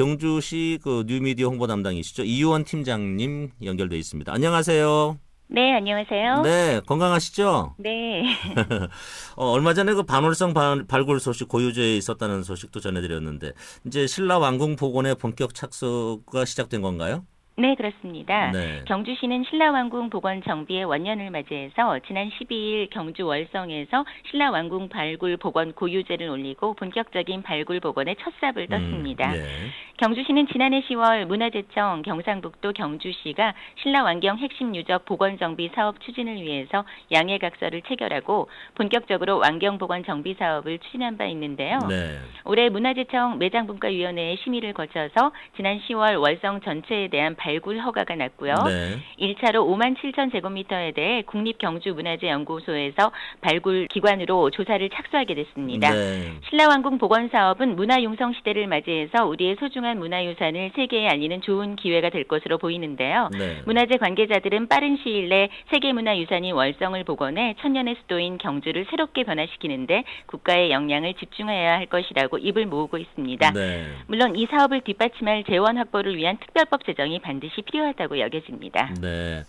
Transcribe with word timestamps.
경주시 0.00 0.78
그 0.82 1.04
뉴미디어 1.06 1.48
홍보 1.48 1.66
담당이시죠. 1.66 2.24
이유원 2.24 2.64
팀장님 2.64 3.50
연결돼 3.62 3.98
있습니다. 3.98 4.32
안녕하세요. 4.32 5.18
네, 5.48 5.74
안녕하세요. 5.74 6.40
네, 6.40 6.80
건강하시죠? 6.86 7.74
네. 7.76 8.22
어, 9.36 9.50
얼마 9.50 9.74
전에 9.74 9.92
그 9.92 10.02
반월성 10.02 10.54
발, 10.54 10.86
발굴 10.88 11.20
소식 11.20 11.48
고유제에 11.48 11.96
있었다는 11.98 12.44
소식도 12.44 12.80
전해드렸는데 12.80 13.52
이제 13.84 14.06
신라 14.06 14.38
왕궁 14.38 14.76
복원의 14.76 15.16
본격 15.16 15.54
착수가 15.54 16.46
시작된 16.46 16.80
건가요? 16.80 17.26
네, 17.60 17.74
그렇습니다. 17.74 18.50
네. 18.52 18.82
경주시는 18.86 19.44
신라왕궁 19.50 20.08
복원 20.08 20.42
정비의 20.42 20.84
원년을 20.86 21.30
맞이해서 21.30 21.98
지난 22.06 22.30
12일 22.30 22.88
경주 22.90 23.26
월성에서 23.26 24.04
신라왕궁 24.30 24.88
발굴 24.88 25.36
복원 25.36 25.72
고유제를 25.72 26.28
올리고 26.28 26.74
본격적인 26.74 27.42
발굴 27.42 27.80
복원의 27.80 28.16
첫 28.22 28.32
삽을 28.40 28.66
떴습니다. 28.68 29.32
음, 29.32 29.34
네. 29.34 29.46
경주시는 30.00 30.46
지난해 30.46 30.80
10월 30.88 31.26
문화재청 31.26 32.00
경상북도 32.00 32.72
경주시가 32.72 33.52
신라 33.82 34.02
완경 34.02 34.38
핵심 34.38 34.74
유적 34.74 35.04
복원 35.04 35.36
정비 35.36 35.70
사업 35.74 36.00
추진을 36.00 36.40
위해서 36.40 36.86
양해각서를 37.12 37.82
체결하고 37.82 38.48
본격적으로 38.76 39.36
완경 39.36 39.76
복원 39.76 40.02
정비 40.04 40.32
사업을 40.38 40.78
추진한 40.78 41.18
바 41.18 41.26
있는데요. 41.26 41.78
네. 41.86 42.16
올해 42.46 42.70
문화재청 42.70 43.36
매장분과위원회의 43.36 44.38
심의를 44.38 44.72
거쳐서 44.72 45.32
지난 45.56 45.78
10월 45.80 46.18
월성 46.18 46.62
전체에 46.62 47.08
대한 47.08 47.34
발굴 47.36 47.80
허가가 47.80 48.14
났고요. 48.14 48.54
네. 48.64 48.96
1차로 49.18 49.66
5만 49.68 49.98
7천 49.98 50.32
제곱미터에 50.32 50.92
대해 50.92 51.20
국립경주문화재연구소에서 51.26 53.12
발굴 53.42 53.86
기관으로 53.88 54.48
조사를 54.48 54.88
착수하게 54.88 55.34
됐습니다. 55.34 55.90
네. 55.90 56.32
신라왕궁 56.48 56.96
복원 56.96 57.28
사업은 57.28 57.76
문화융성 57.76 58.32
시대를 58.32 58.66
맞이해서 58.66 59.26
우리의 59.26 59.56
소중한 59.60 59.89
문화유산을 59.98 60.72
세계에 60.76 61.08
알리는 61.08 61.40
좋은 61.42 61.76
기회가 61.76 62.10
될 62.10 62.24
것으로 62.24 62.58
보이는데요. 62.58 63.30
네. 63.32 63.62
문화재 63.66 63.96
관계자들은 63.96 64.68
빠른 64.68 64.98
시일 65.02 65.28
내 65.28 65.48
세계문화유산인 65.70 66.52
월성을 66.54 67.02
복원해 67.04 67.54
천년의 67.60 67.96
수도인 68.02 68.38
경주를 68.38 68.86
새롭게 68.90 69.24
변화시키는데 69.24 70.04
국가의 70.26 70.70
역량을 70.70 71.14
집중해야 71.14 71.74
할 71.78 71.86
것이라고 71.86 72.38
입을 72.38 72.66
모으고 72.66 72.98
있습니다. 72.98 73.50
네. 73.52 73.86
물론 74.06 74.36
이 74.36 74.46
사업을 74.46 74.82
뒷받침할 74.82 75.44
재원 75.44 75.78
확보를 75.78 76.16
위한 76.16 76.36
특별법 76.38 76.84
제정이 76.84 77.20
반드시 77.20 77.62
필요하다고 77.62 78.18
여겨집니다. 78.18 78.94
네. 79.00 79.42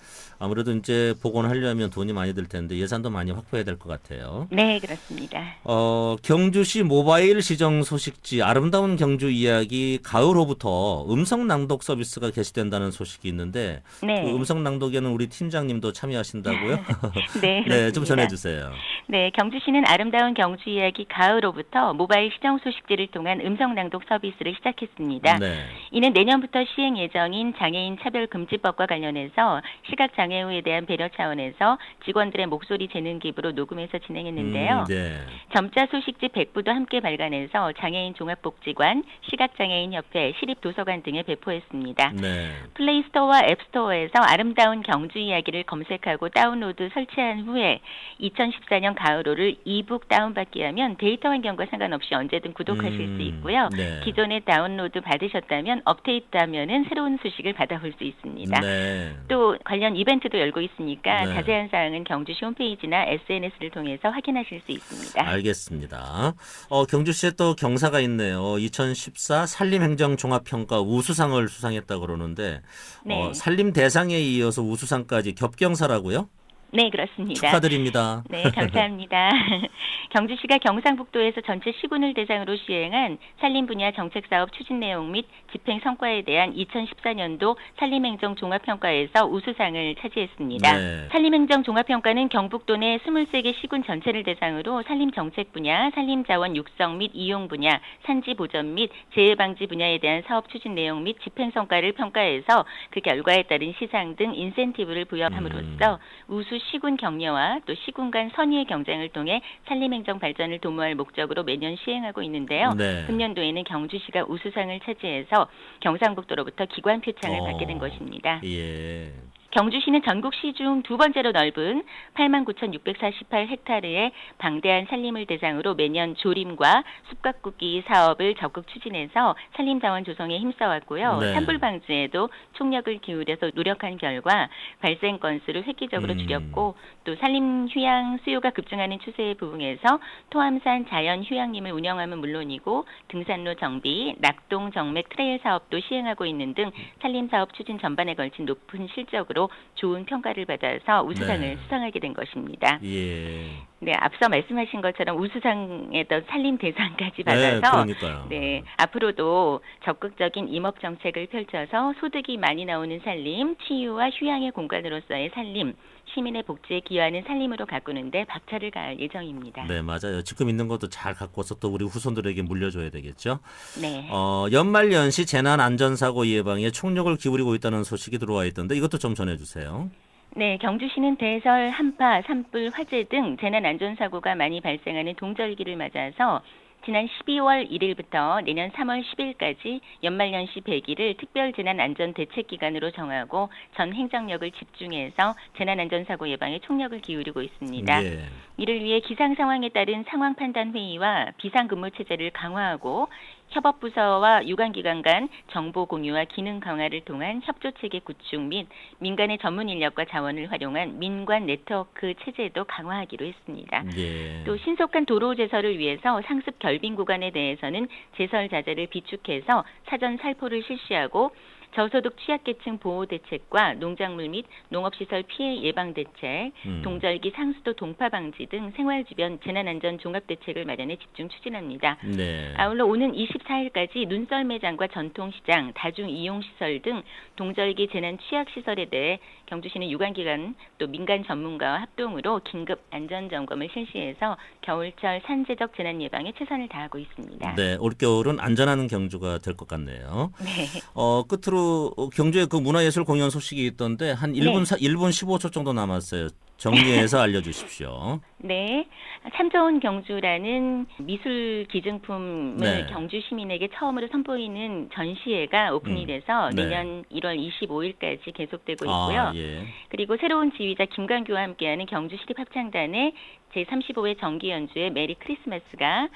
아무래도 0.43 0.71
이제 0.71 1.13
복원하려면 1.21 1.91
돈이 1.91 2.13
많이 2.13 2.33
들 2.33 2.47
텐데 2.47 2.75
예산도 2.77 3.11
많이 3.11 3.29
확보해야 3.31 3.63
될 3.63 3.77
것 3.77 3.89
같아요. 3.89 4.47
네, 4.51 4.79
그렇습니다. 4.79 5.39
어, 5.63 6.15
경주시 6.23 6.83
모바일 6.83 7.41
시정 7.41 7.83
소식지 7.83 8.41
아름다운 8.43 8.95
경주 8.95 9.29
이야기 9.29 9.99
가을 10.03 10.30
호부터 10.37 11.05
음성 11.09 11.47
낭독 11.47 11.83
서비스가 11.83 12.31
개시된다는 12.31 12.91
소식이 12.91 13.27
있는데 13.29 13.81
네. 14.03 14.23
그 14.23 14.35
음성 14.35 14.63
낭독에는 14.63 15.09
우리 15.09 15.27
팀장님도 15.27 15.93
참여하신다고요? 15.93 16.79
네, 17.41 17.63
네, 17.67 17.91
좀 17.91 18.03
그렇습니다. 18.03 18.05
전해 18.05 18.27
주세요. 18.27 18.71
네, 19.07 19.29
경주시는 19.31 19.85
아름다운 19.87 20.33
경주 20.33 20.69
이야기 20.69 21.05
가을로부터 21.05 21.93
모바일 21.93 22.31
시정 22.31 22.59
소식지를 22.59 23.07
통한 23.07 23.41
음성 23.41 23.75
낭독 23.75 24.03
서비스를 24.07 24.55
시작했습니다. 24.55 25.39
네. 25.39 25.65
이는 25.91 26.13
내년부터 26.13 26.63
시행 26.75 26.97
예정인 26.97 27.53
장애인 27.57 27.97
차별 28.01 28.27
금지법과 28.27 28.85
관련해서 28.85 29.61
시각 29.89 30.15
장애우에 30.15 30.61
대한 30.61 30.85
배려 30.85 31.09
차원에서 31.09 31.77
직원들의 32.05 32.47
목소리 32.47 32.87
재능 32.87 33.19
기부로 33.19 33.51
녹음해서 33.51 33.97
진행했는데요. 33.99 34.79
음, 34.79 34.85
네. 34.87 35.19
점자 35.53 35.87
소식지 35.91 36.29
100부도 36.29 36.67
함께 36.67 36.99
발간해서 37.01 37.73
장애인 37.79 38.13
종합복지관, 38.15 39.03
시각장애인 39.29 39.93
협회, 39.93 40.20
시립도서관 40.39 41.03
등에 41.03 41.23
배포했습니다. 41.23 42.13
네. 42.21 42.51
플레이스토어와 42.75 43.41
앱스토어에서 43.49 44.13
아름다운 44.19 44.81
경주 44.83 45.19
이야기를 45.19 45.63
검색하고 45.63 46.29
다운로드 46.29 46.89
설치한 46.93 47.41
후에 47.41 47.79
2014년 48.21 48.95
가을호를 48.97 49.55
이북 49.65 50.07
다운받기 50.07 50.61
하면 50.63 50.97
데이터 50.97 51.29
환경과 51.29 51.67
상관없이 51.69 52.13
언제든 52.13 52.53
구독하실 52.53 52.99
음, 52.99 53.17
수 53.17 53.21
있고요. 53.23 53.69
네. 53.75 54.01
기존에 54.03 54.39
다운로드 54.41 55.01
받으셨다면 55.01 55.83
업데이트하면은 55.85 56.85
새로운 56.89 57.17
소식을 57.21 57.53
받아볼 57.53 57.93
수 57.97 58.03
있습니다. 58.03 58.59
네. 58.59 59.15
또 59.27 59.57
관련 59.63 59.95
이벤트도 59.95 60.39
열고 60.39 60.61
있으니까 60.61 61.25
네. 61.25 61.33
자세한 61.35 61.69
사항은 61.69 62.03
경주시 62.05 62.43
홈페이지나 62.43 63.03
SNS를 63.05 63.69
통해서 63.71 64.09
확인하실 64.09 64.61
수 64.65 64.71
있습니다. 64.71 65.29
알겠습니다. 65.29 66.33
어, 66.69 66.85
경주시에 66.85 67.31
또 67.37 67.55
경사가 67.55 67.99
있네요. 68.01 68.57
2014 68.57 69.45
산림행정 69.45 70.00
종합평가 70.17 70.81
우수상을 70.81 71.47
수상했다고 71.47 72.01
그러는데 72.01 72.61
네. 73.05 73.15
어, 73.15 73.33
산림 73.33 73.73
대상에 73.73 74.19
이어서 74.19 74.61
우수상까지 74.61 75.35
겹경사라고요? 75.35 76.29
네, 76.73 76.89
그렇습니다. 76.89 77.47
축하드립니다. 77.47 78.23
네, 78.29 78.43
감사합니다. 78.43 79.29
경주시가 80.11 80.57
경상북도에서 80.59 81.41
전체 81.41 81.71
시군을 81.73 82.13
대상으로 82.13 82.55
시행한 82.55 83.17
산림 83.39 83.65
분야 83.65 83.91
정책 83.91 84.25
사업 84.29 84.53
추진 84.53 84.79
내용 84.79 85.11
및 85.11 85.25
집행 85.51 85.79
성과에 85.81 86.21
대한 86.21 86.53
2014년도 86.53 87.57
산림행정 87.77 88.35
종합평가에서 88.35 89.25
우수상을 89.25 89.95
차지했습니다. 89.95 90.77
네. 90.77 91.07
산림행정 91.11 91.63
종합평가는 91.63 92.29
경북도 92.29 92.77
내 92.77 92.97
23개 92.99 93.53
시군 93.59 93.83
전체를 93.83 94.23
대상으로 94.23 94.83
산림 94.83 95.11
정책 95.11 95.51
분야, 95.51 95.89
산림 95.91 96.25
자원 96.25 96.55
육성 96.55 96.97
및 96.99 97.11
이용 97.13 97.49
분야, 97.49 97.81
산지 98.05 98.33
보전 98.33 98.73
및 98.75 98.91
재해 99.13 99.35
방지 99.35 99.67
분야에 99.67 99.97
대한 99.99 100.23
사업 100.25 100.49
추진 100.49 100.75
내용 100.75 101.03
및 101.03 101.17
집행 101.23 101.51
성과를 101.51 101.93
평가해서 101.93 102.65
그 102.91 103.01
결과에 103.01 103.43
따른 103.43 103.73
시상 103.77 104.15
등 104.15 104.33
인센티브를 104.35 105.05
부여함으로써 105.05 105.99
우수 106.27 106.60
시군 106.71 106.97
격려와 106.97 107.61
또 107.65 107.73
시군 107.75 108.11
간 108.11 108.29
선의의 108.35 108.65
경쟁을 108.65 109.09
통해 109.09 109.41
산림행정 109.67 110.19
발전을 110.19 110.59
도모할 110.59 110.95
목적으로 110.95 111.43
매년 111.43 111.75
시행하고 111.75 112.21
있는데요. 112.23 112.73
네. 112.73 113.05
금년도에는 113.07 113.63
경주시가 113.63 114.25
우수상을 114.27 114.79
차지해서 114.81 115.47
경상북도로부터 115.81 116.65
기관 116.65 117.01
표창을 117.01 117.39
어. 117.39 117.43
받게 117.45 117.65
된 117.65 117.79
것입니다. 117.79 118.41
예. 118.43 119.11
경주시는 119.51 120.01
전국시 120.03 120.53
중 120.53 120.81
두 120.83 120.97
번째로 120.97 121.31
넓은 121.31 121.83
89,648헥타르의 122.15 124.11
방대한 124.37 124.85
산림을 124.89 125.25
대상으로 125.25 125.75
매년 125.75 126.15
조림과 126.15 126.83
숲가꾸기 127.09 127.83
사업을 127.87 128.35
적극 128.35 128.67
추진해서 128.67 129.35
산림 129.55 129.79
자원 129.79 130.03
조성에 130.03 130.37
힘써왔고요. 130.37 131.19
네. 131.19 131.33
산불 131.33 131.59
방지에도 131.59 132.29
총력을 132.53 132.97
기울여서 132.99 133.51
노력한 133.53 133.97
결과 133.97 134.49
발생 134.79 135.19
건수를 135.19 135.63
획기적으로 135.65 136.13
음. 136.13 136.17
줄였고 136.17 136.75
또 137.03 137.15
산림 137.15 137.67
휴양 137.69 138.19
수요가 138.23 138.49
급증하는 138.51 138.99
추세에 138.99 139.35
부응해서 139.35 139.99
토함산 140.29 140.87
자연 140.89 141.23
휴양림을 141.23 141.71
운영함은 141.71 142.19
물론이고 142.19 142.85
등산로 143.09 143.55
정비, 143.55 144.15
낙동 144.19 144.71
정맥 144.71 145.09
trail 145.09 145.39
사업도 145.43 145.79
시행하고 145.79 146.25
있는 146.25 146.53
등 146.53 146.71
산림 147.01 147.29
사업 147.29 147.53
추진 147.53 147.79
전반에 147.79 148.15
걸친 148.15 148.45
높은 148.45 148.87
실적으로 148.93 149.40
좋은 149.75 150.05
평가를 150.05 150.45
받아서 150.45 151.03
우수상을 151.03 151.39
네. 151.39 151.57
수상하게 151.63 151.99
된 151.99 152.13
것입니다. 152.13 152.79
예. 152.83 153.70
네, 153.83 153.93
앞서 153.95 154.29
말씀하신 154.29 154.81
것처럼 154.81 155.19
우수상에도 155.19 156.21
산림 156.29 156.59
대상까지 156.59 157.23
네, 157.23 157.59
받아서 157.59 157.83
그러니까요. 157.83 158.27
네, 158.29 158.63
앞으로도 158.77 159.61
적극적인 159.83 160.49
임업 160.49 160.79
정책을 160.79 161.25
펼쳐서 161.27 161.95
소득이 161.99 162.37
많이 162.37 162.63
나오는 162.63 163.01
산림, 163.03 163.55
치유와 163.65 164.11
휴양의 164.11 164.51
공간으로서의 164.51 165.31
산림, 165.33 165.73
시민의 166.13 166.43
복지에 166.43 166.81
기여하는 166.81 167.23
산림으로 167.25 167.65
가꾸는데 167.65 168.25
박차를 168.25 168.69
가할 168.69 168.99
예정입니다. 168.99 169.65
네, 169.65 169.81
맞아요. 169.81 170.21
지금 170.23 170.49
있는 170.49 170.67
것도 170.67 170.89
잘 170.89 171.15
갖고서 171.15 171.55
또 171.55 171.69
우리 171.69 171.83
후손들에게 171.83 172.39
물려줘야 172.43 172.91
되겠죠. 172.91 173.39
네. 173.81 174.07
어, 174.11 174.45
연말 174.51 174.91
연시 174.91 175.25
재난 175.25 175.59
안전 175.59 175.95
사고 175.95 176.27
예방에 176.27 176.69
총력을 176.69 177.15
기울이고 177.15 177.55
있다는 177.55 177.83
소식이 177.83 178.19
들어와 178.19 178.45
있던데 178.45 178.75
이것도 178.75 178.99
좀 178.99 179.15
전해 179.15 179.37
주세요. 179.37 179.89
네, 180.33 180.57
경주시는 180.57 181.17
대설, 181.17 181.69
한파, 181.71 182.21
산불, 182.21 182.71
화재 182.73 183.03
등 183.03 183.35
재난 183.35 183.65
안전 183.65 183.95
사고가 183.95 184.33
많이 184.35 184.61
발생하는 184.61 185.15
동절기를 185.15 185.75
맞아서 185.75 186.41
지난 186.85 187.05
12월 187.05 187.69
1일부터 187.69 188.41
내년 188.45 188.71
3월 188.71 189.03
10일까지 189.03 189.81
연말연시 190.03 190.61
100일을 190.61 191.17
특별 191.17 191.51
재난 191.51 191.79
안전 191.81 192.13
대책 192.13 192.47
기간으로 192.47 192.91
정하고 192.91 193.49
전 193.75 193.93
행정력을 193.93 194.49
집중해서 194.51 195.35
재난 195.57 195.79
안전 195.81 196.05
사고 196.05 196.27
예방에 196.29 196.59
총력을 196.59 196.97
기울이고 197.01 197.41
있습니다. 197.41 198.03
예. 198.03 198.19
이를 198.57 198.83
위해 198.83 199.01
기상 199.01 199.35
상황에 199.35 199.69
따른 199.69 200.05
상황 200.07 200.33
판단 200.33 200.73
회의와 200.73 201.31
비상 201.37 201.67
근무 201.67 201.91
체제를 201.91 202.31
강화하고 202.31 203.09
협업부서와 203.51 204.47
유관기관 204.47 205.01
간 205.01 205.29
정보 205.51 205.85
공유와 205.85 206.25
기능 206.25 206.59
강화를 206.59 207.01
통한 207.01 207.41
협조체계 207.43 207.99
구축 207.99 208.41
및 208.41 208.67
민간의 208.99 209.37
전문 209.39 209.69
인력과 209.69 210.05
자원을 210.05 210.51
활용한 210.51 210.99
민관 210.99 211.45
네트워크 211.45 212.13
체제도 212.23 212.63
강화하기로 212.63 213.25
했습니다. 213.25 213.83
예. 213.97 214.43
또 214.45 214.57
신속한 214.57 215.05
도로 215.05 215.35
제설을 215.35 215.77
위해서 215.77 216.21
상습 216.21 216.59
결빙 216.59 216.95
구간에 216.95 217.31
대해서는 217.31 217.87
제설 218.17 218.49
자재를 218.49 218.87
비축해서 218.87 219.63
사전 219.87 220.17
살포를 220.17 220.63
실시하고 220.63 221.31
저소득 221.73 222.17
취약계층 222.17 222.77
보호 222.79 223.05
대책과 223.05 223.75
농작물 223.75 224.29
및 224.29 224.45
농업시설 224.69 225.23
피해 225.23 225.61
예방 225.61 225.93
대책, 225.93 226.51
음. 226.65 226.81
동절기 226.83 227.31
상수도 227.31 227.73
동파 227.73 228.09
방지 228.09 228.45
등 228.47 228.71
생활 228.71 229.05
주변 229.05 229.39
재난 229.41 229.67
안전 229.67 229.97
종합 229.99 230.27
대책을 230.27 230.65
마련해 230.65 230.97
집중 230.97 231.29
추진합니다. 231.29 231.97
네. 232.17 232.53
아울러 232.57 232.85
오는 232.85 233.13
24일까지 233.13 234.07
눈썰 234.07 234.43
매장과 234.43 234.87
전통시장, 234.87 235.73
다중 235.73 236.09
이용 236.09 236.41
시설 236.41 236.81
등 236.81 237.01
동절기 237.35 237.87
재난 237.91 238.17
취약 238.19 238.49
시설에 238.49 238.85
대해 238.85 239.19
경주시는 239.51 239.91
유관기관 239.91 240.55
또 240.77 240.87
민간 240.87 241.23
전문가와 241.27 241.81
합동으로 241.81 242.39
긴급 242.49 242.81
안전 242.89 243.29
점검을 243.29 243.67
실시해서 243.73 244.37
겨울철 244.61 245.21
산재적 245.27 245.75
재난 245.75 246.01
예방에 246.01 246.31
최선을 246.39 246.69
다하고 246.69 246.97
있습니다. 246.97 247.55
네, 247.55 247.75
올겨울은 247.79 248.39
안전한 248.39 248.87
경주가 248.87 249.37
될 249.39 249.51
것 249.51 249.67
같네요. 249.67 250.31
네. 250.39 250.79
어, 250.93 251.23
끝으로 251.23 251.93
어, 251.97 252.07
경주에 252.09 252.45
그 252.45 252.55
문화예술 252.55 253.03
공연 253.03 253.29
소식이 253.29 253.65
있던데 253.67 254.11
한 254.11 254.31
1분 254.31 254.59
네. 254.59 254.65
사, 254.65 254.77
1분 254.77 255.09
15초 255.09 255.51
정도 255.51 255.73
남았어요. 255.73 256.29
정리해서 256.61 257.19
알려 257.19 257.41
주십시오. 257.41 258.19
네. 258.37 258.87
참 259.35 259.49
좋은 259.49 259.79
경주라는 259.79 260.85
미술 260.99 261.65
기증품을 261.71 262.57
네. 262.57 262.85
경주 262.91 263.19
시민에게 263.27 263.69
처음으로 263.73 264.07
선보이는 264.11 264.89
전시회가 264.93 265.73
오픈이 265.73 266.01
음. 266.03 266.07
돼서 266.07 266.49
네. 266.55 266.65
내년 266.65 267.03
1월 267.11 267.37
25일까지 267.37 268.33
계속되고 268.33 268.89
아, 268.89 269.07
있고요. 269.09 269.31
예. 269.35 269.65
그리고 269.89 270.17
새로운 270.17 270.51
지휘자 270.51 270.85
김광규와 270.85 271.41
함께하는 271.41 271.87
경주 271.87 272.15
시립 272.17 272.37
합창단의 272.39 273.13
제35회 273.53 274.19
정기 274.19 274.49
연주회 274.49 274.89
메리 274.89 275.15
크리스마스가 275.15 276.07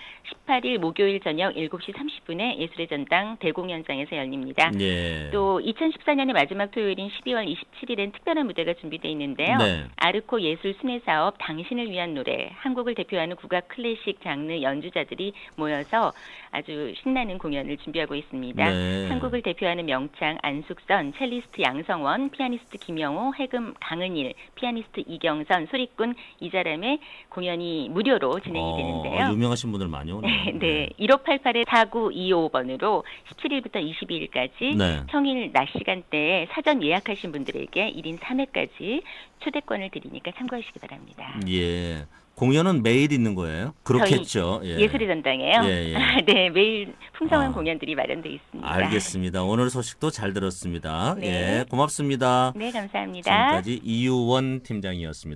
18일 0.48 0.78
목요일 0.78 1.20
저녁 1.20 1.56
7시 1.56 1.94
30분에 1.94 2.58
예술의 2.60 2.88
전당 2.88 3.38
대공연장에서 3.38 4.16
열립니다. 4.18 4.72
예. 4.80 5.30
또 5.32 5.60
2014년의 5.60 6.34
마지막 6.34 6.72
토요일인 6.72 7.10
12월 7.10 7.46
27일엔 7.46 8.14
특별한 8.14 8.46
무대가 8.48 8.74
준비되어 8.74 9.12
있는데요. 9.12 9.58
네. 9.58 9.86
아르코 9.98 10.42
예술 10.42 10.74
순회 10.80 11.02
사업 11.06 11.36
당신을 11.40 11.90
위한 11.90 12.14
노래 12.14 12.50
한국을 12.56 12.96
대표하는 12.96 13.36
국악 13.36 13.68
클래식 13.68 14.22
장르 14.22 14.62
연주자들이 14.62 15.34
모여서 15.56 16.14
아주 16.52 16.94
신나는 17.02 17.38
공연을 17.38 17.78
준비하고 17.78 18.16
있습니다. 18.16 18.70
네. 18.70 19.08
한국을 19.10 19.42
대표하는 19.42 19.86
명창 19.86 20.38
안숙선, 20.42 21.14
첼리스트 21.18 21.62
양성원, 21.62 22.30
피아니스트 22.30 22.78
김영호, 22.78 23.34
해금 23.36 23.74
강은일, 23.80 24.34
피아니스트 24.56 25.04
이경선, 25.06 25.68
소리꾼 25.68 26.16
이자람의 26.40 27.00
공연이 27.30 27.90
무료로 27.90 28.40
진행이 28.40 28.78
되는데요. 28.78 29.28
어, 29.28 29.32
유명하신 29.32 29.72
분들 29.72 29.88
많이 29.88 30.12
오네요. 30.12 30.58
네, 30.60 30.90
1588의 31.00 31.66
4925번으로 31.66 33.04
17일부터 33.30 33.76
22일까지 33.76 34.78
네. 34.78 35.04
평일 35.08 35.52
낮 35.52 35.68
시간대에 35.78 36.48
사전 36.52 36.84
예약하신 36.84 37.32
분들에게 37.32 37.94
1인 37.94 38.20
3회까지 38.20 39.02
초대권을 39.40 39.90
드리니까 39.92 40.32
참고하시기 40.38 40.80
바랍니다. 40.80 41.40
예. 41.50 42.06
공연은 42.36 42.84
매일 42.84 43.14
있는 43.14 43.34
거예요? 43.34 43.74
그렇겠죠. 43.84 44.60
예. 44.66 44.78
예술의 44.80 45.08
전당이에요. 45.08 45.62
예, 45.64 45.94
예. 45.94 45.96
네, 46.28 46.50
매일 46.50 46.94
풍성한 47.18 47.52
아. 47.52 47.54
공연들이 47.54 47.96
마련되어 47.96 48.32
있습니다. 48.32 48.70
알겠습니다. 48.70 49.44
오늘 49.44 49.70
소식도 49.70 50.10
잘 50.12 50.34
들었습니다. 50.34 51.16
네. 51.18 51.60
예. 51.60 51.66
고맙습니다. 51.70 52.52
네, 52.56 52.72
감사합니다. 52.72 53.62
지금까지 53.62 53.80
이유원 53.84 54.64
팀장이었습니다. 54.64 55.34